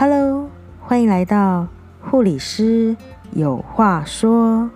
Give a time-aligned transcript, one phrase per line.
[0.00, 0.48] Hello，
[0.80, 1.68] 欢迎来到
[2.00, 2.96] 护理师
[3.34, 4.70] 有话说。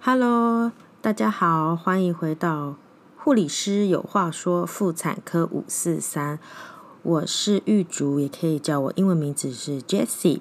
[0.00, 2.74] Hello，大家好，欢迎回到
[3.16, 6.40] 护理师有话说妇产科五四三。
[7.04, 10.40] 我是玉竹，也可以叫我英文名字是 Jessie。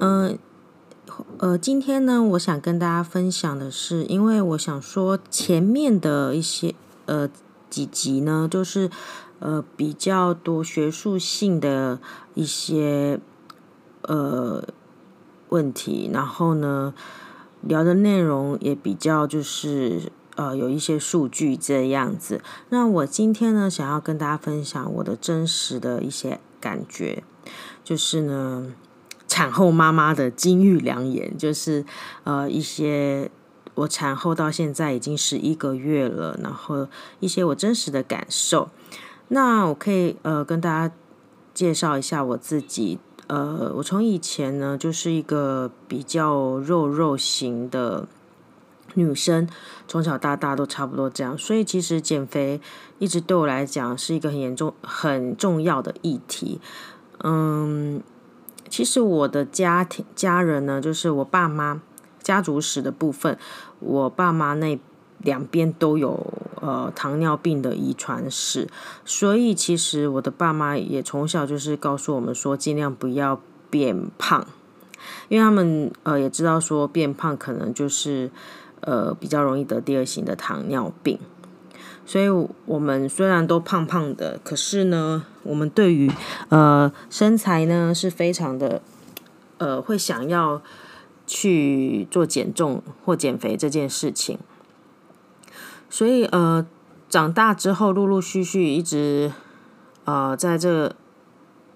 [0.00, 0.38] 嗯，
[1.38, 6.74] 呃，今天呢，我想跟大家分享的是，因为我想说前面的一些
[7.06, 7.30] 呃。
[7.72, 8.90] 几集呢，就是
[9.38, 11.98] 呃比较多学术性的
[12.34, 13.18] 一些
[14.02, 14.62] 呃
[15.48, 16.92] 问题，然后呢
[17.62, 22.42] 聊的内容也比较就是呃有一些数据这样子。
[22.68, 27.24] 那我今天呢，想要跟大家分享我的真实的一些感觉，
[27.82, 28.74] 就是呢
[29.26, 31.86] 产后妈妈的金玉良言，就是
[32.24, 33.30] 呃一些。
[33.74, 36.86] 我产后到现在已经十一个月了，然后
[37.20, 38.68] 一些我真实的感受，
[39.28, 40.94] 那我可以呃跟大家
[41.54, 42.98] 介绍一下我自己。
[43.28, 48.06] 呃，我从以前呢就是一个比较肉肉型的
[48.92, 49.48] 女生，
[49.88, 52.60] 从小到大都差不多这样，所以其实减肥
[52.98, 56.60] 一直对我来讲是一个很严重、很重要的议题。
[57.24, 58.02] 嗯，
[58.68, 61.80] 其实我的家庭家人呢，就是我爸妈。
[62.22, 63.36] 家族史的部分，
[63.80, 64.78] 我爸妈那
[65.18, 66.26] 两边都有
[66.60, 68.68] 呃糖尿病的遗传史，
[69.04, 74.44] 所以其实我的爸妈也从小就是告诉我们说，尽量不要变胖，
[75.28, 78.30] 因为他们呃也知道说变胖可能就是
[78.80, 81.20] 呃比较容易得第二型的糖尿病，
[82.04, 82.28] 所以
[82.66, 86.10] 我们虽然都胖胖的，可是呢，我们对于
[86.48, 88.82] 呃身材呢是非常的
[89.58, 90.60] 呃会想要。
[91.26, 94.38] 去做减重或减肥这件事情，
[95.88, 96.66] 所以呃，
[97.08, 99.32] 长大之后陆陆续续一直
[100.04, 100.94] 呃，在这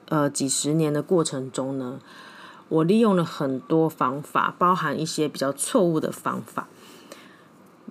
[0.08, 2.00] 呃几十年的过程中呢，
[2.68, 6.66] 我利用了很多方法，包含一些比较错误的方法，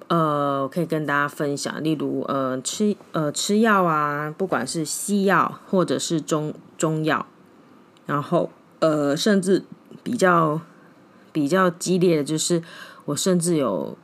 [0.07, 7.25] 呃，我可以跟大家分享，例如呃吃呃吃药啊，不管是西药或者是中中药，
[8.06, 9.63] 然后呃甚至
[10.03, 10.59] 比较。
[11.35, 12.63] 比较激烈的就是，
[13.03, 13.97] 我甚至有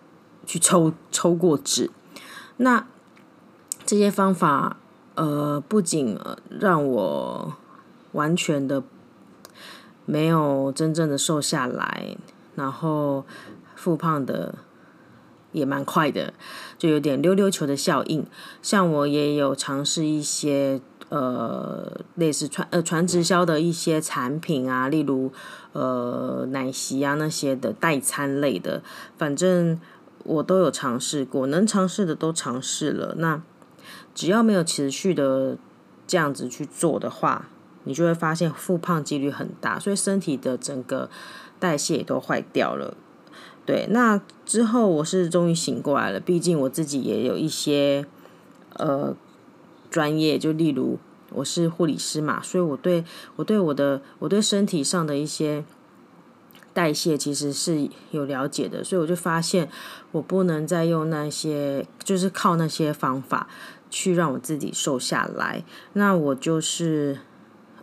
[0.45, 1.89] 去抽抽过脂。
[2.57, 2.85] 那
[3.85, 4.75] 这些方法，
[5.15, 7.55] 呃，不仅让我
[8.11, 8.83] 完全的
[10.05, 12.17] 没有真正的瘦下来，
[12.55, 13.23] 然后
[13.75, 14.55] 复胖的
[15.51, 16.33] 也蛮快的，
[16.77, 18.25] 就有点溜溜球的效应。
[18.61, 20.81] 像我也有尝试一些。
[21.09, 25.29] 呃，类似传呃传直销的一些产品啊，例如
[25.73, 28.81] 呃奶昔啊那些的代餐类的，
[29.17, 29.77] 反正
[30.23, 33.15] 我都有尝试过，能尝试的都尝试了。
[33.17, 33.41] 那
[34.15, 35.57] 只要没有持续的
[36.07, 37.49] 这样子去做的话，
[37.83, 41.09] 你就会发现复胖几率很大，所以身体的整个
[41.59, 42.95] 代谢也都坏掉了。
[43.65, 48.05] 对，那之后我是终于醒过来了，毕竟我自己也有一些
[48.73, 49.15] 呃。
[49.91, 50.97] 专业就例如
[51.31, 53.03] 我是护理师嘛，所以我对
[53.35, 55.65] 我对我的我对身体上的一些
[56.73, 59.67] 代谢其实是有了解的，所以我就发现
[60.13, 63.49] 我不能再用那些就是靠那些方法
[63.89, 67.19] 去让我自己瘦下来，那我就是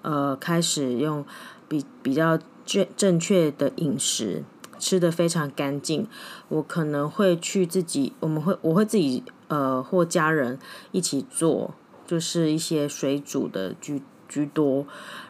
[0.00, 1.26] 呃开始用
[1.68, 4.42] 比比较正正确的饮食，
[4.78, 6.06] 吃的非常干净，
[6.48, 10.58] 我可能会去自己我们会我会自己呃或家人
[10.92, 11.74] 一起做。
[12.06, 14.00] 就是一些水煮的居
[14.30, 14.86] 居多，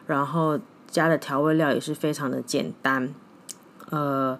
[0.07, 0.57] 然后
[0.87, 3.13] 加的调味料也是非常的简单，
[3.89, 4.39] 呃，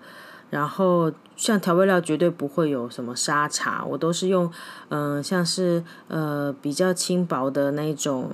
[0.49, 4.49] 然后像调味料绝对不会有什么沙茶，我都是用
[4.87, 8.31] 嗯、像是呃比较轻薄的那种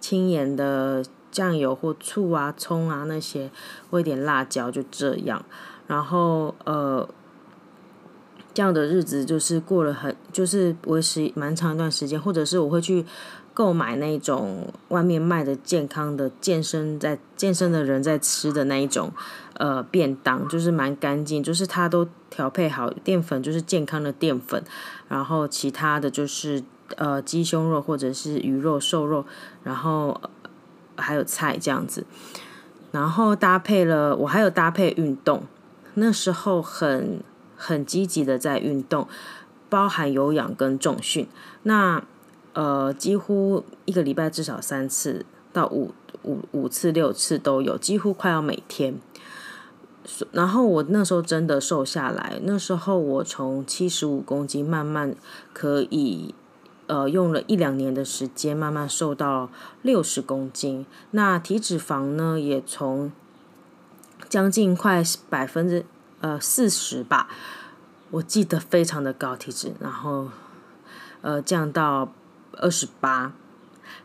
[0.00, 3.50] 轻盐的酱油或醋啊、葱啊那些，
[3.90, 5.44] 或一点辣椒就这样，
[5.92, 7.06] 然后呃。
[8.54, 13.02] 这样的日子就是过了很，就是维持蛮长一段时间，或者是我会去
[13.54, 19.10] 购买那种外面卖的健康的健身在健身的人在吃的那一种
[19.54, 24.62] 呃便当，就是蛮干净，就是它都调配好淀粉，就是健康的淀粉，
[25.08, 26.62] 然后其他的就是
[26.96, 29.24] 呃鸡胸肉或者是鱼肉、瘦肉，
[29.64, 30.20] 然后
[30.96, 32.04] 还有菜这样子，
[32.90, 35.44] 然后搭配了我还有搭配运动，
[35.94, 37.20] 那时候很。
[37.54, 39.06] 很积极的在运动，
[39.68, 41.28] 包含有氧跟重训。
[41.62, 42.02] 那
[42.54, 45.94] 呃，几乎一个礼拜至少三次到五
[46.24, 48.96] 五五次六次都有，几乎快要每天。
[50.32, 55.14] 然后我那时候真的瘦下来，那时候我从七十五公斤慢慢
[55.52, 56.34] 可以
[56.88, 59.48] 呃用了一两年的时间，慢慢瘦到
[59.82, 60.84] 六十公斤。
[61.12, 63.12] 那体脂肪呢，也从
[64.32, 65.84] 将近快百分之
[66.22, 67.28] 呃四十吧，
[68.10, 70.30] 我记得非常的高体脂，然后
[71.20, 72.10] 呃降到
[72.52, 73.34] 二十八。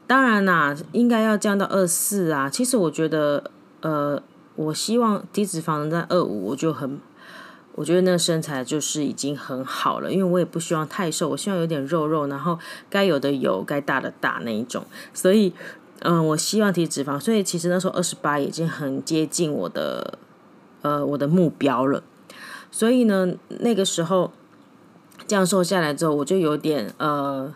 [0.06, 2.50] 当然啦，应该要降到二四啊。
[2.50, 4.22] 其实我觉得，呃，
[4.56, 7.00] 我希望体脂肪能在二五，我就很，
[7.76, 10.12] 我觉得那个身材就是已经很好了。
[10.12, 12.60] 因为我也不希望太瘦，我希望有点肉肉，然后
[12.90, 14.86] 该有的有，该大的大那一种。
[15.14, 15.54] 所以，
[16.02, 17.20] 嗯、我希望提脂肪。
[17.20, 20.18] 所以其实那时候二十八已经很接近我的，
[20.82, 22.04] 呃，我的目标了。
[22.72, 24.32] 所以呢，那个时候
[25.26, 27.54] 这样瘦下来之后，我就有点呃。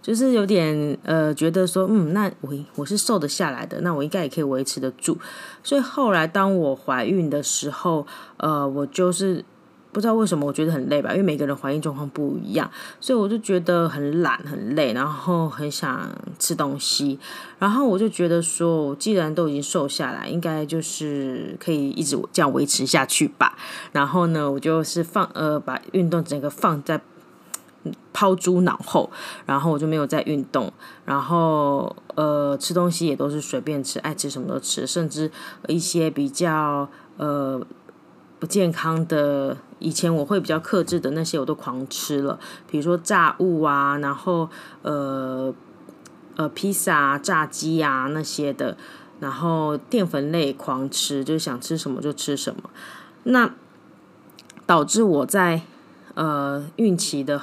[0.00, 5.18] 就是有点呃，觉得说，嗯，那我我是瘦得下来的，那我应该也可以维持得住。
[5.62, 8.06] 所以后来当我怀孕的时候，
[8.38, 9.44] 呃，我就是
[9.92, 12.70] 不知道为什么我觉得很累吧，因为每个人怀孕状况不一样，
[13.00, 17.18] 所以我就觉得很懒很累，然后很想吃东西，
[17.58, 23.56] 然后我就觉得说，既然都已经瘦下来，应该就是可以一直这样维持下去吧。
[23.92, 27.00] 然后呢，我就是放呃，把运动整个放在。
[28.12, 29.08] 抛诸脑后，
[29.46, 30.70] 然后我就没有再运动，
[31.04, 35.30] 然后呃吃东西也都是随便吃，爱吃什么都吃，甚至
[35.68, 37.64] 一些比较呃
[38.38, 42.38] 不健康的，以前我会比较克制的那些我都狂吃了，
[42.70, 44.48] 比如说炸物啊，然后
[44.82, 45.54] 呃
[46.36, 48.76] 呃披萨、炸鸡啊那些的，
[49.20, 52.70] 然后淀粉类狂吃，就是想吃什么就吃什么，
[53.24, 53.54] 那
[54.66, 55.62] 导致我在
[56.14, 57.40] 呃孕期的。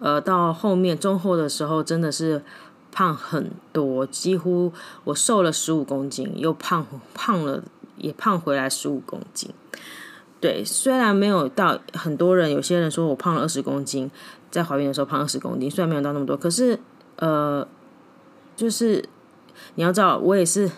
[0.00, 2.42] 呃，到后面中后的时候，真的是
[2.92, 4.70] 胖很多，几乎
[5.04, 7.62] 我瘦了十五公斤，又胖胖了，
[7.96, 9.50] 也胖回来十五公斤。
[10.40, 14.10] 对，虽然没有到很多人，有些人说我胖了二十公斤，
[14.50, 16.78] 在怀孕的时候胖二十公斤，虽然没有到那么多，可是
[17.16, 17.66] 呃，
[18.56, 19.04] 就是
[19.74, 20.70] 你要知道，我也是。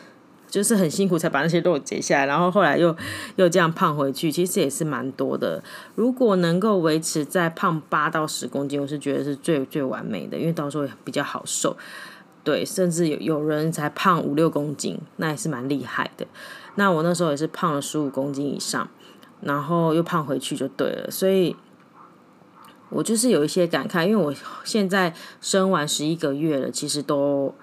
[0.49, 2.97] 就是很辛苦才把那些肉减下来，然后后来又
[3.35, 5.63] 又这样胖回去，其实也是蛮多的。
[5.97, 11.77] 如果能够维持在胖八到十公斤，我是觉得是最最完美的，因为到时候也比较好瘦。
[12.45, 16.25] 对，甚至有有人才胖五六公斤，那也是蛮厉害的。
[16.77, 18.89] 那我那时候也是胖了十五公斤以上，
[19.41, 21.11] 然后又胖回去就对了。
[21.11, 21.57] 所以，
[22.89, 24.35] 我就是有一些感慨，因为我
[24.65, 27.55] 现在生完十一个月了，其实都。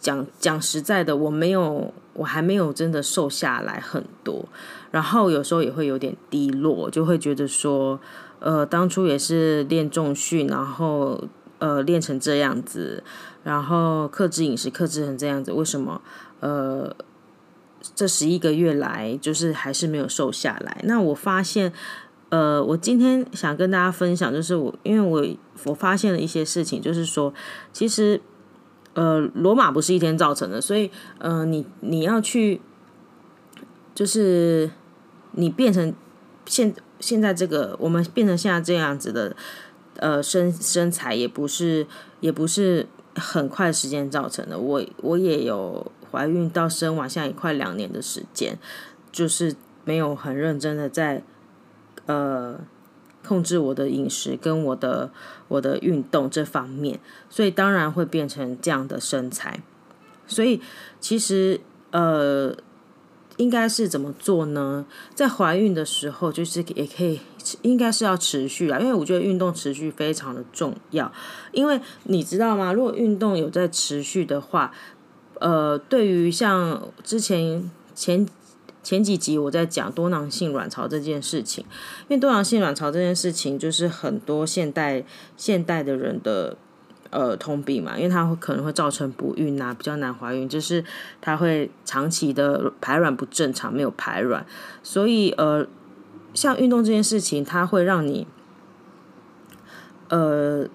[0.00, 4.44] 讲讲实在的，我没有，我还没有真的瘦下来很多，
[4.90, 7.98] 然后有时候也会有点低落，就会觉得说，
[8.38, 11.24] 呃，当初也是练重训，然后
[11.58, 13.02] 呃练成这样子，
[13.44, 16.02] 然后克制饮食克制成这样子，为什么
[16.40, 16.94] 呃
[17.94, 20.80] 这十一个月来就是还是没有瘦下来？
[20.84, 21.72] 那我发现，
[22.28, 25.26] 呃，我今天想跟大家分享，就是我因为我
[25.64, 27.34] 我发现了一些事情，就是说
[27.72, 28.20] 其实。
[28.96, 30.88] 呃，罗马不是一天造成的，所以
[31.18, 32.60] 呃，你你要去，
[33.92, 34.70] 就是
[35.32, 35.92] 你变成
[36.46, 39.34] 现现在这个，我们变成现在这样子的，
[39.96, 41.84] 呃，身身材也不是
[42.20, 44.56] 也不是很快时间造成的。
[44.56, 48.56] 我我也有怀孕到生完，现在也快两年的时间，
[49.10, 51.24] 就是没有很认真的在
[52.06, 52.60] 呃。
[53.26, 55.10] 控制我的饮食跟我的
[55.48, 59.62] 我的运动这方面，所以当然会变成这样的身材。
[60.26, 60.60] 所以
[61.00, 61.58] 其实
[61.90, 62.54] 呃，
[63.38, 64.84] 应该是怎么做呢？
[65.14, 67.18] 在怀孕的时候，就是也可以，
[67.62, 71.10] 应该是要持续啊，因为我觉得运动持续非常的重要。
[71.52, 72.74] 因为你知道吗？
[72.74, 74.70] 如果运动有在持续的话，
[75.40, 78.26] 呃，对于像之前前。
[78.82, 81.64] 前几集我在讲多囊性卵巢这件事情，
[82.02, 85.02] 因为多囊性卵巢这件事情就是很多现代
[85.38, 86.54] 现代的人的
[87.08, 90.84] 呃通病嘛，因为它会可能会造成不孕啊，比较难怀孕，就是
[91.22, 94.44] 它会长期的排卵不正常，没有排卵，
[94.82, 95.66] 所以呃，
[96.34, 98.26] 像运动这件事情，它会让你
[100.10, 100.66] 呃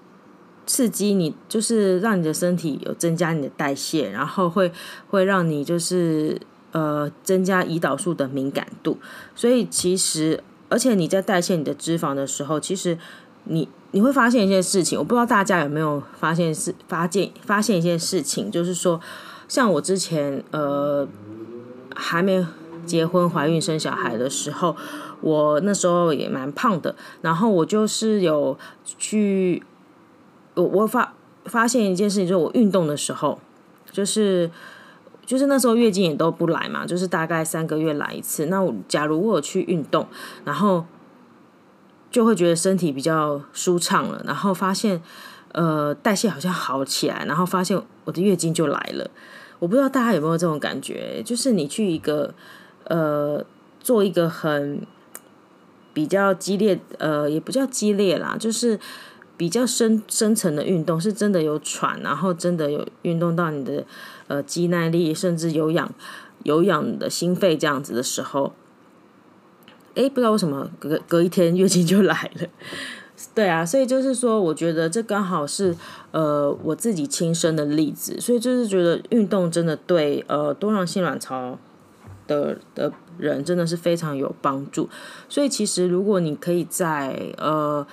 [0.70, 4.70] 刺激你，就是让你的身体有增加你的代谢，然后会
[5.08, 6.40] 会让你就是。
[6.72, 8.96] 呃，增加胰岛素的敏感度，
[9.34, 12.96] 所以其实，而且你在代谢你的脂肪的时候，其实
[13.42, 19.00] 你你会发现一些事情，我不知道大家有没有发现是发现发现一些事情，就是说，
[19.48, 21.08] 像我之前呃
[21.96, 22.46] 还没
[22.86, 24.76] 结婚、怀孕、生小孩的时候，
[25.22, 29.60] 我那时候也蛮胖的，然后我就是有去，
[30.54, 31.14] 我我发
[31.44, 33.38] 发现一件事情，就是我运动的时候，
[33.90, 34.50] 就是。
[35.26, 38.46] 就是那时候月经也都不来嘛，就是大概三个月来一次。
[38.46, 40.04] 那我假如我去运动，
[40.44, 40.84] 然后
[42.10, 45.00] 就会觉得身体比较舒畅了，然后发现
[45.52, 49.08] 呃，代谢好像好起来，然后发现我的月经就来了。
[49.60, 52.34] 我不知道大家有没有这种感觉，就是你去一个
[52.88, 53.44] 呃
[53.78, 54.84] 做一个很
[55.94, 58.80] 比较激烈，呃，也不叫激烈啦，就是
[59.40, 63.86] 比较深深层的运动，是真的有喘，然后真的有运动到你的
[64.26, 65.90] 呃肌耐力，甚至有氧
[66.42, 68.52] 有氧的心肺这样子的时候，
[69.94, 72.48] 诶，不知道为什么隔隔一天月经就来了。
[73.34, 75.74] 对啊，所以就是说，我觉得这刚好是
[76.10, 81.58] 呃我自己亲身的例子，所以就是觉得运动真的对呃多囊性卵巢
[82.26, 84.90] 的的人真的是非常有帮助。
[85.30, 87.86] 所以其实如果你可以在呃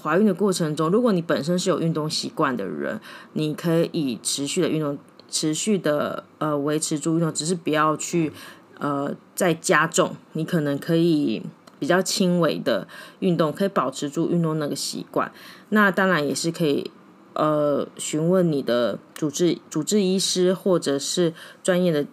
[0.00, 3.00] 怀孕的过程中，如果你本身是有运动习惯的人，
[3.32, 4.96] 你可以持续的运动，
[5.28, 8.32] 持续的呃维持住运动，只是不要去
[8.78, 11.42] 呃再加重，你可能可以。
[11.82, 12.86] 比较轻微的
[13.18, 15.32] 运动可以保持住运动那个习惯，
[15.70, 16.88] 那当然也是可以
[17.32, 22.06] 呃询问你的主治主治医师或者是专业的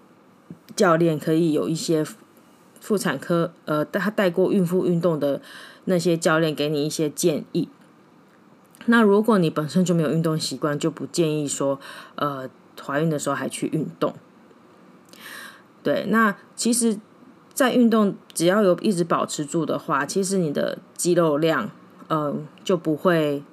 [0.76, 2.04] 教练，可以有一些
[2.80, 5.42] 妇产科呃他带过孕妇运动的
[5.86, 7.70] 那些教练给你一些建议。
[8.86, 11.80] 那如果你本身就没有运动习惯，就不建议说
[12.16, 12.50] 呃
[12.82, 14.14] 怀孕的时候还去运动。
[15.84, 17.00] 对，那其实。
[17.52, 21.70] 在运动，只要有一直保持住的话，其实你的肌肉量，
[22.08, 22.34] 呃，
[22.64, 23.44] 就不会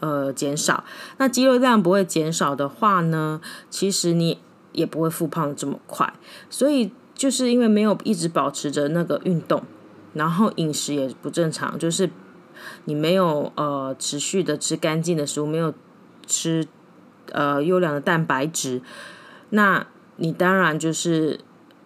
[0.00, 0.82] 呃减少。
[1.18, 4.40] 那肌肉量不会减少的话呢，其实你
[4.72, 6.12] 也不会复胖的这么快。
[6.50, 9.62] 所以就是因为没有一直保持着那个运动，
[10.14, 12.08] 然后饮食也不正常，就是
[12.86, 15.74] 你没有呃持续的吃干净的食物，没有
[16.26, 16.66] 吃
[17.32, 18.80] 呃优良的蛋白质，
[19.50, 21.40] 那你当然就是。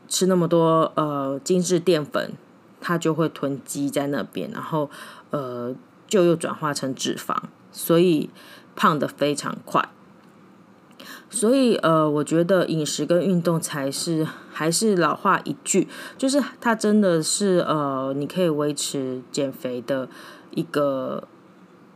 [0.09, 2.35] 吃那么多呃精致淀粉，
[2.83, 4.91] 它就会囤积在那边，然后
[5.31, 5.75] 呃
[6.07, 7.35] 就又转化成脂肪，
[7.71, 8.29] 所以
[8.77, 9.89] 胖的非常快。
[11.33, 20.09] 所以呃，我觉得饮食跟运动才是还是老话一句，就是它真的是呃你可以维持减肥的
[20.51, 21.27] 一个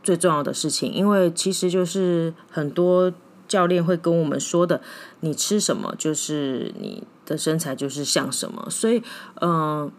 [0.03, 3.13] 最重要的事情，因为其实就是很多
[3.47, 4.81] 教练会跟我们说的，
[5.21, 7.03] 你吃什么就是你。
[7.27, 9.03] 的身材就是像什么，所以，
[9.41, 9.91] 嗯、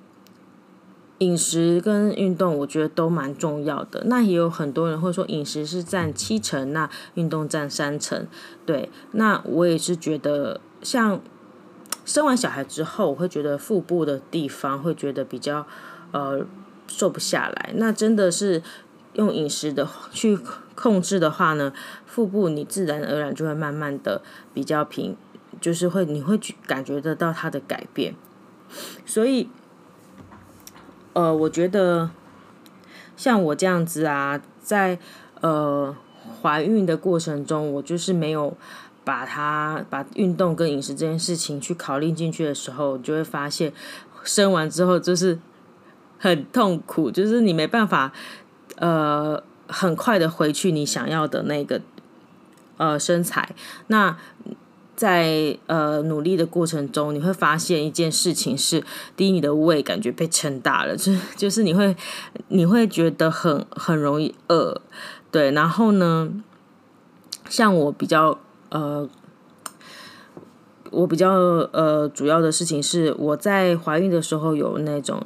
[1.18, 4.04] 饮食跟运动我觉得都蛮重要的。
[4.06, 8.26] 那也有很多人会说，饮食是占七成，那运动占三成。
[8.64, 11.20] 对，那我也是觉得，像
[12.04, 15.66] 生完小孩之后，我会觉得腹部的地方会觉得比较
[16.12, 16.46] 呃
[16.87, 17.72] 瘦不下来。
[17.75, 18.62] 那真的是
[19.14, 20.38] 用饮食的去
[20.75, 21.72] 控制的话呢，
[22.06, 24.22] 腹部你自然而然就会慢慢的
[24.52, 25.16] 比较平。
[25.60, 28.14] 就是会，你会感觉得到它的改变，
[29.04, 29.48] 所以，
[31.12, 32.11] 呃，我觉得
[33.17, 34.99] 像我这样子啊，在
[35.41, 35.97] 呃
[36.41, 38.57] 怀孕的过程中，我就是没有
[39.05, 43.73] 把它把运动跟饮食这件事情去考虑进去的时候，就会发现
[44.23, 45.38] 生完之后就是
[46.19, 48.12] 很痛苦，就是你没办法
[48.77, 51.81] 呃很快的回去你想要的那个
[52.77, 53.55] 呃身材，
[53.88, 54.17] 那。
[54.99, 58.83] 在呃努力的过程中，你会发现一件事情是：
[59.17, 61.95] 第一，你的胃感觉被撑大了， 就就是你会
[62.49, 64.81] 你会觉得很很容易饿，
[65.31, 65.52] 对。
[65.52, 66.28] 然后呢，
[67.49, 68.40] 像我比较
[68.71, 69.09] 呃，
[70.90, 71.31] 我比较
[71.71, 75.23] 呃主要的事情是，我在怀孕的时候有那种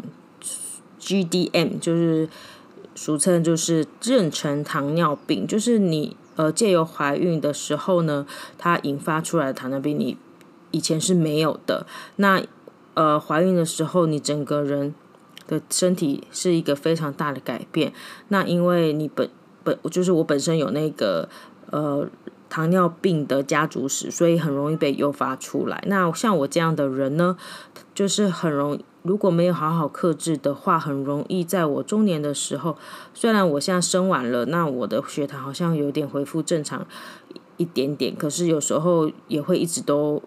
[1.01, 2.29] GDM，就是
[2.95, 6.15] 俗称就是妊娠糖尿病，就是你。
[6.37, 8.27] 呃，借由怀孕的时候呢，
[8.59, 10.17] 它引发出来的糖尿病，你
[10.71, 11.87] 以前是没有的。
[12.17, 12.43] 那
[12.95, 14.95] 呃，怀孕的时候，你整个人
[15.47, 17.93] 的身体是一个非常大的改变。
[18.29, 19.31] 那因为你本
[19.65, 21.29] 本就是我本身有那个
[21.71, 22.09] 呃
[22.53, 25.83] 糖尿病的家族史，所以很容易被诱发出来。
[25.87, 27.39] 那像我这样的人呢，
[27.95, 28.85] 就是很容易。
[29.01, 32.77] 如果没有好好克制的话，很容易在我中年的时候，
[33.15, 36.87] 虽然我现在生完了，那我的血糖好像有点恢复正常
[37.57, 40.23] 一点点，可是有时候也会一直都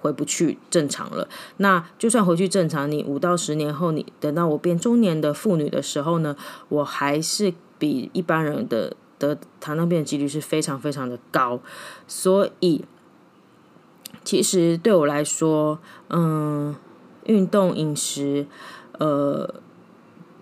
[0.00, 1.28] 回不去正常了。
[1.58, 6.34] 那就算回去正常，你五到十年后，你等到我变中年的妇女的时候呢，
[6.70, 11.60] 我还是比一般人的得糖尿病的几率是非常非常的高。
[12.06, 12.84] 所以，
[14.24, 16.74] 其实对我来说，嗯。
[17.28, 18.46] 运动、饮食，
[18.98, 19.52] 呃，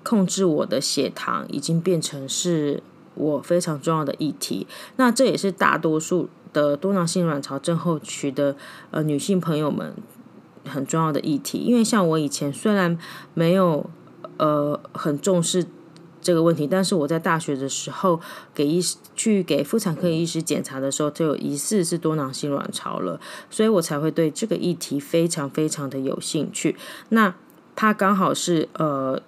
[0.03, 2.83] 控制我的血糖已经变成是
[3.15, 4.67] 我非常重要的议题。
[4.97, 8.55] 那这也是大多数的多囊性卵巢症候群的
[8.91, 9.95] 呃女性朋友们
[10.67, 11.57] 很重要的议题。
[11.61, 12.99] 因为像我以前虽然
[13.33, 13.89] 没有
[14.37, 15.65] 呃很重视
[16.25, 18.19] 这个问题，但是我在大学的时候
[18.55, 18.81] 给医
[19.15, 26.77] 去给妇产科医师检查的时候，就有疑似是多囊性卵巢了，所以我才会对这个议题非常非常的有兴趣。
[27.11, 27.35] 那
[27.77, 29.21] 它刚好是呃，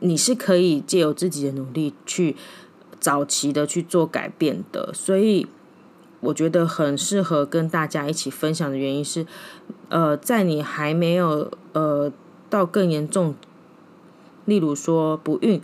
[0.00, 2.34] 你是可以借由自己的努力去
[2.98, 5.46] 早期的去做改变的，所以
[6.20, 9.26] 我觉得很适合跟大家一起分享的原因是，
[9.90, 12.10] 呃，在你还没有呃
[12.48, 13.34] 到更严重。
[14.46, 15.62] 例如说不孕，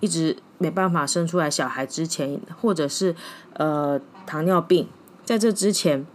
[0.00, 3.14] 一直没办法生出来小孩之前，或者是
[3.52, 4.88] 呃糖尿病，
[5.24, 6.06] 在这之前，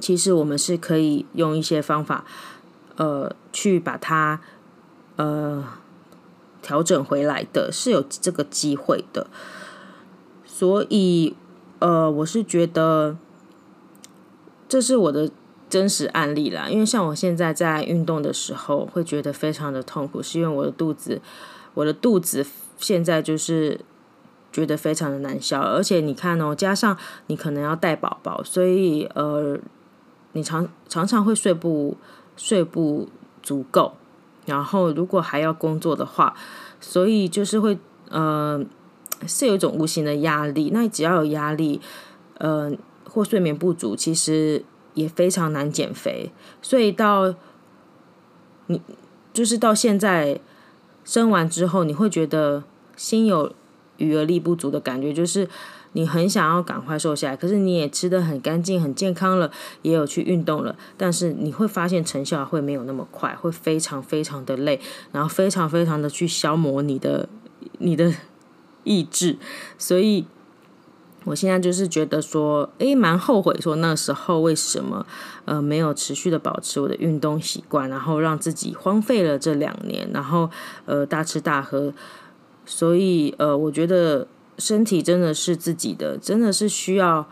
[0.00, 2.24] 其实我们是可以用一些方法，
[2.96, 4.40] 呃，去把它
[5.16, 5.62] 呃
[6.62, 9.26] 调整回来的，是有这个机会的。
[10.46, 11.36] 所以
[11.80, 13.16] 呃，我是觉得
[14.66, 15.30] 这是我的。
[15.72, 21.18] 真实案例啦，因为像我现在在运动的时候，会觉得非常的痛苦，是因为我的肚子，
[21.72, 22.44] 我的肚子
[22.76, 23.80] 现在就是
[24.52, 26.94] 觉得非常的难消，而且你看哦，加上
[27.28, 29.58] 你可能要带宝宝，所以呃，
[30.32, 31.96] 你常常常会睡不
[32.36, 33.08] 睡不
[33.42, 33.94] 足够，
[34.44, 36.34] 然后如果还要工作的话，
[36.82, 37.78] 所以就是会
[38.10, 38.62] 呃
[39.26, 41.80] 是有一种无形的压力，那只要有压力，
[42.36, 42.70] 呃
[43.08, 44.62] 或睡眠不足，其实。
[44.94, 46.30] 也非常难减肥，
[46.60, 47.34] 所以到
[48.66, 48.80] 你
[49.32, 50.38] 就是到现在
[51.04, 52.62] 生完之后，你会觉得
[52.96, 53.52] 心有
[53.96, 55.48] 余而力不足的感觉，就是
[55.92, 64.78] 你很想要赶快瘦下来，可是你也吃得很干净、很健康了，也有去运动了，但是你会发现成效会没有那么快，会非常非常的累，
[65.12, 67.28] 然后非常非常的去消磨你的
[67.78, 68.12] 你的
[68.84, 69.38] 意志，
[69.78, 70.26] 所以。
[71.24, 75.06] 我现在就是觉得说，诶，蛮后悔说那时候为什么
[75.44, 80.50] 呃没有持续的保持我的运动习惯，然后让自己荒废了这两年，然后
[80.84, 81.92] 呃大吃大喝，
[82.66, 84.26] 所以呃我觉得
[84.58, 87.28] 身体真的是自己的，真的是需要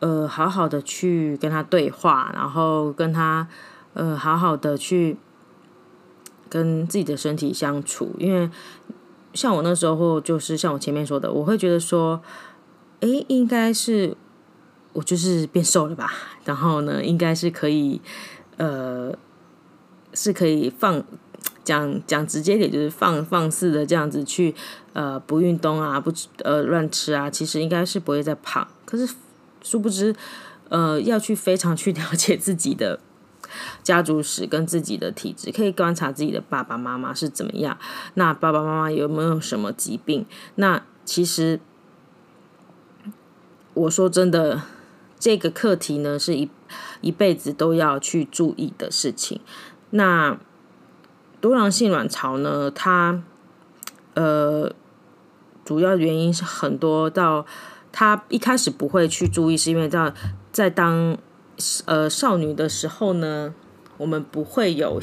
[0.00, 3.46] 呃好好的去跟他对话，然后跟他
[3.92, 5.16] 呃好好的去
[6.48, 8.50] 跟自己的身体相处，因为
[9.34, 12.20] 像我那时候就是像我前面说的，我会觉得说。
[13.04, 14.16] 诶，应该是
[14.94, 16.10] 我就是变瘦了吧？
[16.46, 18.00] 然后呢，应该是可以，
[18.56, 19.14] 呃，
[20.14, 21.04] 是可以放
[21.62, 24.54] 讲讲直接点，就是放放肆的这样子去，
[24.94, 26.10] 呃，不运动啊，不
[26.44, 28.66] 呃乱吃啊，其实应该是不会再胖。
[28.86, 29.14] 可是
[29.62, 30.16] 殊不知，
[30.70, 32.98] 呃，要去非常去了解自己的
[33.82, 37.76] 家族史跟自己的体质，可以观察自己的爸爸妈妈是怎么样，
[38.14, 40.24] 那爸爸妈妈有没有什么疾病？
[40.54, 41.60] 那其实。
[43.74, 44.62] 我说真的，
[45.18, 46.48] 这个课题呢，是一
[47.00, 49.40] 一辈子都要去注意的事情。
[49.90, 50.38] 那
[51.40, 53.20] 多囊性卵巢呢，它
[54.14, 54.72] 呃
[55.64, 57.44] 主要原因是很多，到
[57.90, 60.12] 他一开始不会去注意，是因为到
[60.52, 61.18] 在当
[61.86, 63.52] 呃少女的时候呢，
[63.96, 65.00] 我们不会有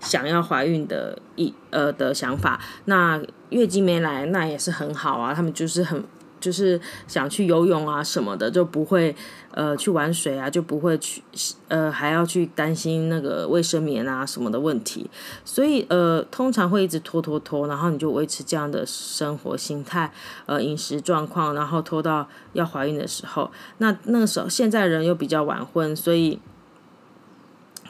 [0.00, 2.58] 想要怀孕的一呃的想法。
[2.86, 6.02] 那月经没来，那也是很好啊，他们就是很。
[6.40, 9.14] 就是想去游泳啊什么的，就不会
[9.52, 11.22] 呃去玩水啊，就不会去
[11.68, 15.08] 呃还要去担心那个卫生棉啊什么的问题，
[15.44, 20.12] 所以呃通常会一直拖拖拖，然后你就维持这样的生活心态
[20.46, 26.38] 呃饮食状况，然后拖到要怀孕的时候，那那个时候现在人又比较晚婚，所以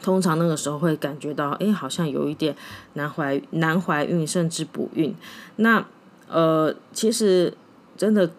[0.01, 2.55] 通常那个时候会感觉到哎好像有一点
[2.93, 5.15] 难怀难怀孕甚至不孕，
[5.57, 5.85] 那
[6.27, 7.53] 呃其实。
[7.99, 8.31] 真的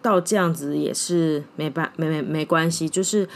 [0.00, 3.28] 到这样子也是没办没没没关系，就是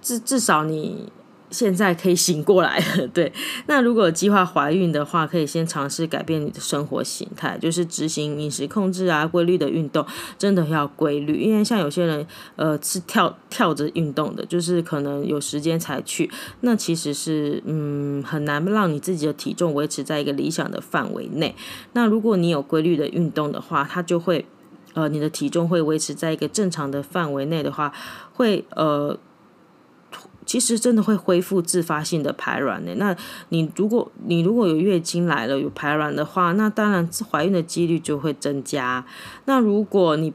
[0.00, 1.12] 至至少你
[1.50, 3.06] 现在可以醒过来了。
[3.14, 3.32] 对，
[3.66, 10.04] 那如果计划怀孕的话，可以先尝试改变你的生活形态，就是执行饮食控制啊，规律的运动，
[10.38, 11.40] 真的要规律。
[11.40, 16.30] 因为像有些人呃是跳跳着运动的，就是可能有时间才去，
[16.60, 21.54] 那其实是嗯很难让你自己的体重维持在一个理想的范围内。
[21.92, 24.46] 那如果你有规律的运动的话，它就会。
[24.94, 27.92] 呃，你的体重会维持在一个正常的范围内的话，
[28.32, 29.14] 会呃，
[30.46, 32.94] 其实真的会恢复自发性的排卵的。
[32.94, 33.14] 那
[33.50, 39.04] 你如果你如果有月经来了有排卵的话，那当然怀孕的几率就会增加。
[39.44, 40.32] 那如果你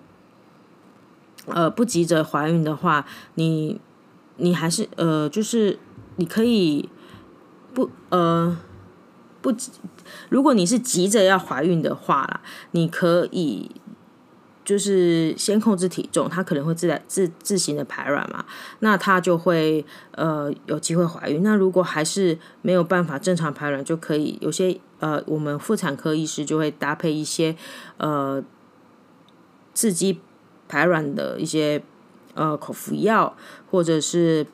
[1.45, 3.79] 呃不急着怀孕的话，你
[4.35, 5.79] 你还是呃就是
[6.17, 6.89] 你可以
[7.73, 8.59] 不呃
[9.41, 9.71] 不急，
[10.29, 13.71] 如果你是急着要怀孕的话啦，你可以。
[14.63, 18.45] 就是先控制体重，它可能会自然自自行的排卵嘛，
[18.79, 21.41] 那它就会呃有机会怀孕。
[21.43, 27.55] 那如果还是没有办法正常排卵，就可以有些呃我们妇产科医师就会搭配一些
[27.97, 28.43] 呃
[29.73, 30.19] 刺激
[30.67, 31.81] 排卵的一些
[32.35, 33.35] 呃口服药
[33.69, 34.45] 或者是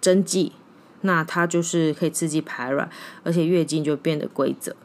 [0.00, 0.52] 针剂，
[1.00, 2.88] 那它就是可以刺激排卵，
[3.24, 4.76] 而且月经就变得规则。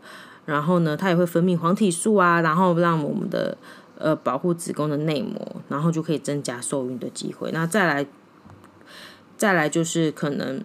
[0.45, 3.55] 然后呢，它也会分泌黄体素啊，然后让我们的
[4.01, 7.51] 呃保护子宫的内膜，然后就可以增加受孕的机会。
[7.51, 8.05] 那再来，
[9.37, 10.63] 再来就是可能，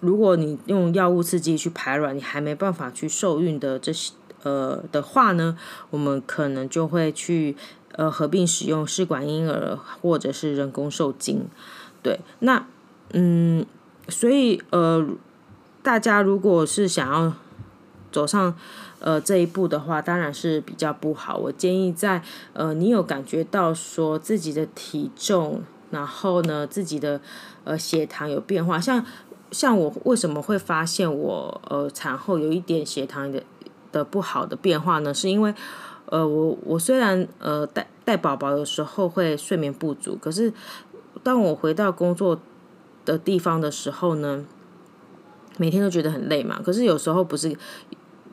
[0.00, 5.56] 如果你用药物刺激去排卵，你还没办法去受孕的这些呃的话呢，
[5.90, 7.56] 我们可能就会去
[7.92, 11.46] 呃合并使用试管婴儿或者是人工受精。
[12.02, 12.66] 对，那
[13.12, 13.64] 嗯，
[14.08, 15.06] 所以呃，
[15.82, 17.32] 大家如果是想要。
[18.12, 18.54] 走上
[19.00, 21.36] 呃这一步的话，当然是比较不好。
[21.36, 22.22] 我建议在
[22.52, 27.20] 呃你有感觉到说自己的体重，然后呢自己的
[27.64, 29.04] 呃血糖有变化，像
[29.50, 33.42] 像我为什么会发现我呃产后有一点血糖的
[33.90, 35.12] 的不好的变化呢？
[35.12, 35.52] 是因为
[36.06, 40.52] 呃我我虽然呃带带宝宝有时候会睡眠不足，可是
[41.22, 42.38] 当我回到工作
[43.04, 44.44] 的地方的时候呢，
[45.56, 46.60] 每天都觉得很累嘛。
[46.64, 47.56] 可是有时候不是。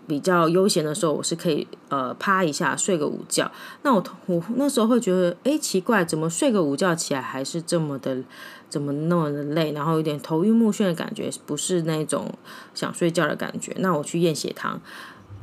[0.10, 3.50] 比较悠闲的时候，我是可以呃趴一下睡个午觉。
[3.84, 8.24] 那我我那时候会觉得，哎，奇怪，怎么睡个午觉起来还是这么的，
[8.67, 12.34] 怎么那么的累，然后有点头晕目眩的感觉，不是那种
[12.74, 13.72] 想睡觉的感觉。
[13.78, 14.82] 那我去验血糖，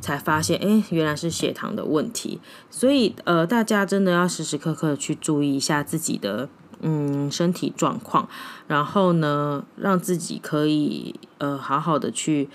[0.00, 2.40] 才发现，哎，原来是血糖的问题。
[2.68, 6.48] 所以呃，大家真的要时时刻刻去注意一下自己的
[6.80, 8.28] 嗯身体状况，
[8.66, 12.48] 然后呢，让自己可以呃好好的去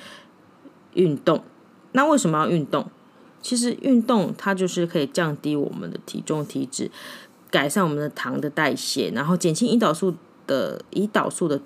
[0.94, 1.44] 运动。
[1.94, 2.90] 那为什么要运动？
[3.44, 6.92] 其实运动它就是可以降低我们的体重体脂，
[7.50, 10.14] 改善我们的糖的代谢，然后减轻胰岛素
[10.46, 11.60] 的胰岛素的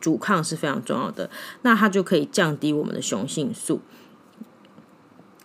[0.00, 1.28] 阻抗是非常重要的。
[1.60, 3.82] 那它就可以降低我们的雄性素，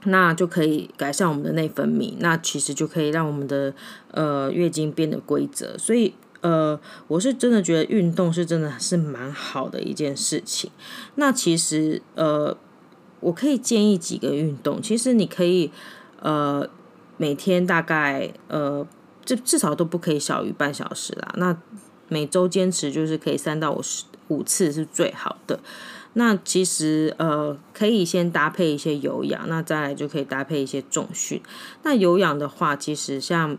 [0.05, 3.73] 那就可以改善我们的内分泌，那其实就可以让我们的
[4.11, 5.77] 呃月经变得规则。
[5.77, 10.71] 所以呃，我是真的觉得运动是真的是蛮好的一件事情。
[11.15, 12.55] 那其实呃。
[13.19, 15.71] 我可以建议几个运动，其实你可以，
[16.21, 16.67] 呃，
[17.17, 18.85] 每天大概呃，
[19.25, 21.33] 至至少都不可以小于半小时啦。
[21.37, 21.57] 那
[22.07, 25.59] 每周坚持就是可以三到五十五次是最好的。
[26.13, 31.41] 那其实呃，可以先搭配一些有氧，那再来就可以搭配一些重训。
[31.83, 33.57] 那有氧的话，其实像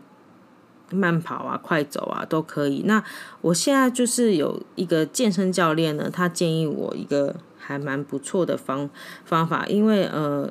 [0.91, 2.83] 慢跑啊、快走啊都可以。
[2.87, 3.03] 那
[3.41, 7.37] 我现在就是有一个健身教练呢，他建议我一个。
[7.61, 8.89] 还蛮不错的方
[9.27, 10.51] 方法，因为呃，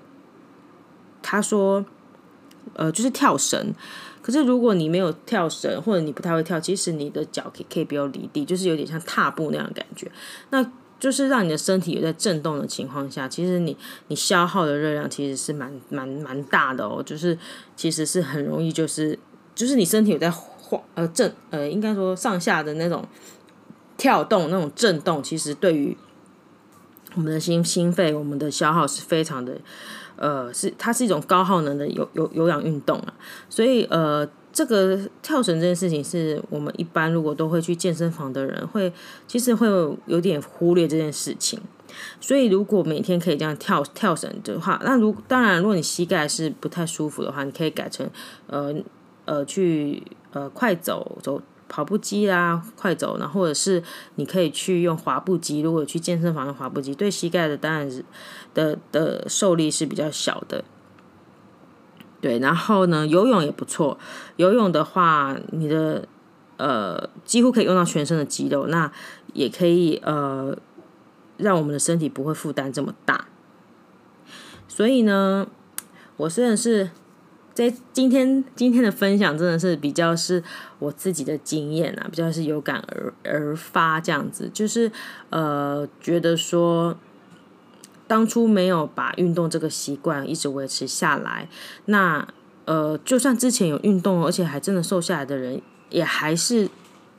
[1.23, 1.83] 他说，
[2.75, 3.73] 呃，就是跳绳。
[4.21, 10.11] 可是如果你没有跳绳，或者你不太会跳，其实你的脚可以可以不要离地，就是有点像踏步那样的感觉。
[10.51, 10.63] 那
[10.99, 13.75] 就是让你的身体有在震动的情况下，其实你
[14.09, 17.01] 你消耗的热量其实是蛮蛮蛮大的哦。
[17.03, 17.35] 就是
[17.75, 19.17] 其实是很容易，就是
[19.57, 23.03] 就是你身体有在晃呃震呃，应该说上下的那种
[23.97, 25.97] 跳动那种震动，其实对于
[27.15, 29.57] 我们的心心肺，我们的消耗是非常的，
[30.15, 33.13] 呃，是它是一种高耗能的有有有氧运动啊，
[33.49, 38.93] 所以呃，这个跳绳这件事情是我们一般如果都会去健身房的人会，
[39.27, 41.59] 其实会有，有点忽略这件事情，
[42.21, 48.07] 所以如果每天可以这样跳跳绳的话，那如当然如果你膝盖是不太舒服的话，你可以改成
[48.45, 48.75] 呃
[49.27, 51.39] 呃去呃快走走。
[51.69, 53.83] 跑步机啦，快走，然后或者是
[54.15, 55.59] 你可以去用滑步机。
[55.59, 58.05] 如果去健身房的滑步机，对膝盖的当然是
[58.53, 60.63] 的的受力是比较小的。
[62.21, 63.99] 对，然后呢，游泳也不错。
[64.37, 66.07] 游泳的话，你的
[66.55, 68.89] 呃几乎可以用到全身的肌肉，那
[69.33, 70.57] 也可以呃
[71.35, 73.27] 让我们的身体不会负担这么大。
[74.69, 75.45] 所以呢，
[76.15, 76.91] 我虽然是。
[77.57, 80.43] 在今天今天的分享真的是比较是
[80.77, 84.91] 我自己的经验啊，比较是有感而而发这样子，就是
[85.31, 86.95] 呃觉得说
[88.05, 91.49] 当初没有把运动这个习惯一直维持下来，
[91.85, 92.27] 那
[92.65, 96.69] 呃就算之前有运动，而且还真的瘦下来的人，也还是。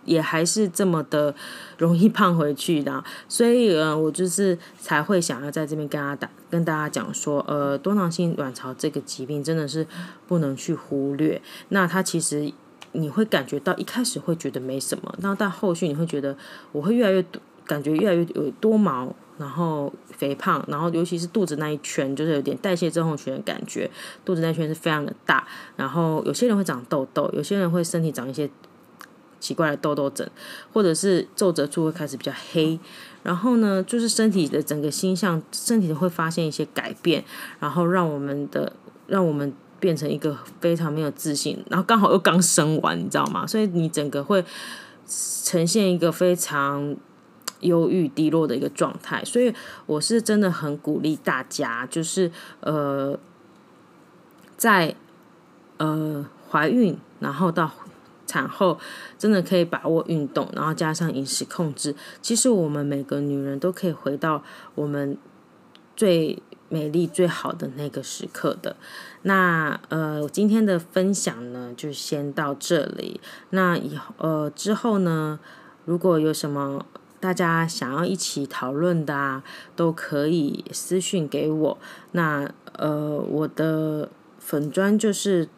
[0.09, 1.35] 也还是这么的
[1.77, 9.87] 容易胖回去的， 所以呃，我就是才会想要在这边跟大家跟大家讲说，呃，多囊性卵巢这个疾病真的是
[10.27, 11.41] 不能去忽略。
[11.69, 12.51] 那它其实
[12.93, 16.37] 你会感觉到一开始会觉得没什么，那到后续你会觉得
[16.73, 17.25] 我会越来越
[17.67, 23.91] 感觉越来越有多毛，然后肥胖，然后尤其是肚子那一圈，就是有点代谢症候群的感觉，
[24.25, 28.49] 肚子那圈是非常的大，然后有些人会长痘痘，有些人会身体长一些
[29.41, 30.29] 奇怪的痘痘疹，
[30.73, 32.79] 或者是皱褶处会开始比较黑，
[33.23, 37.25] 然后呢，就是身体的整个形象，身体会发现一些改变，
[37.61, 38.73] 然后让我们的
[39.07, 43.47] 让我们变成一个非常没有自信，然后刚好又刚生完，你知道吗？
[43.47, 44.45] 所以你整个会
[45.07, 46.97] 呈现一个非常
[47.61, 49.25] 忧郁、低落的一个状态。
[49.25, 49.55] 所以
[49.87, 53.17] 我是真的很鼓励大家，就是呃，
[54.57, 54.95] 在
[55.77, 57.71] 呃怀孕，然后到
[58.29, 58.79] 产后，
[59.19, 61.97] 真的可以把握运动，然后加上饮食控制。
[62.23, 64.45] 其实我们每个女人都可以回到
[64.77, 65.17] 我们
[65.97, 68.77] 最美丽、最好的那个时刻的。
[69.23, 73.21] 那呃，今天的分享呢，就先到这里。
[73.51, 75.41] 那以后呃之后呢，
[75.87, 76.85] 如果有什么
[77.19, 79.43] 大家想要一起讨论的啊，
[79.75, 81.79] 都可以私讯给我。
[82.13, 85.49] 那呃，我的粉砖就是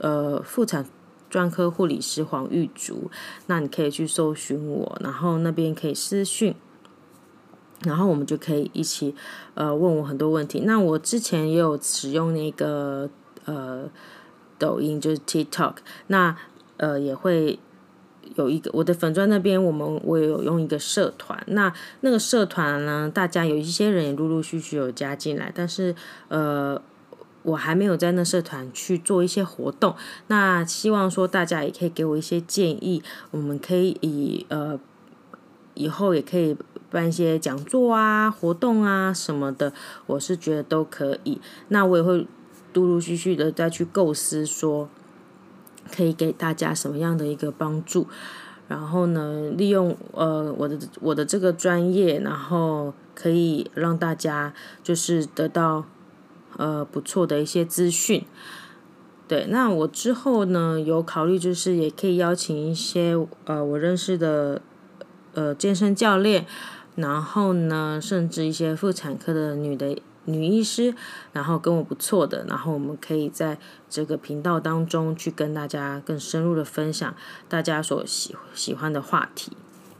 [0.00, 0.84] 呃妇产
[1.30, 3.10] 专科护理师黄玉竹。
[3.46, 6.54] 那你可以去搜寻我，然后那边可以私讯。
[7.82, 9.14] 然后我们就可以一起，
[9.54, 10.60] 呃，问我很多问题。
[10.66, 13.08] 那我之前也有使用那个
[13.46, 13.88] 呃
[14.58, 15.76] 抖音，就是 TikTok，
[16.08, 16.36] 那
[16.76, 17.58] 呃也会
[18.34, 21.42] 有一个我的粉专那边，我们我有用一个社团。
[21.46, 25.94] 那那个社团呢，大家有一些人也陆陆续续有加进来，但是
[26.28, 26.78] 呃
[27.42, 29.94] 我还没有在那社团去做一些活动。
[30.26, 34.78] 那希望说大家也可以给我一些建议，我们可以以呃
[35.74, 36.56] 以后也可以。
[36.92, 39.72] 办一些讲座啊、活动啊什么的，
[40.06, 41.40] 我是觉得都可以。
[41.68, 42.26] 那我也会
[42.74, 44.88] 陆陆续续的再去构思，说
[45.94, 48.08] 可以给大家什么样的一个帮助。
[48.66, 55.84] 然后呢，利用呃我的我的这个专业，然后可以让大家就是得到
[56.56, 58.24] 呃不错的一些资讯。
[59.28, 64.60] 对，那我之后呢有考虑，就是也可以邀请一些呃我认识的
[65.34, 66.46] 呃健身教练。
[66.96, 70.92] 然后呢，甚至一些妇产科的女的女医师，
[71.32, 73.56] 然后跟我不错的，然后我们可以在
[73.88, 77.14] 这个频道当中去跟大家更深入的分享
[77.48, 79.56] 大家所喜喜欢的话题。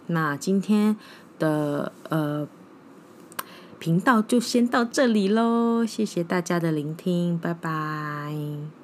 [0.08, 0.96] 那今天
[1.38, 2.46] 的呃
[3.81, 8.80] 频道就先到这里喽，谢谢大家的聆听，拜拜。